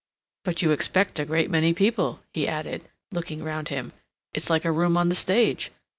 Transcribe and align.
"But 0.43 0.63
you 0.63 0.71
expect 0.71 1.19
a 1.19 1.25
great 1.25 1.51
many 1.51 1.73
people," 1.75 2.21
he 2.33 2.47
added, 2.47 2.89
looking 3.11 3.43
round 3.43 3.69
him. 3.69 3.93
"It's 4.33 4.49
like 4.49 4.65
a 4.65 4.71
room 4.71 4.97
on 4.97 5.09
the 5.09 5.13
stage. 5.15 5.69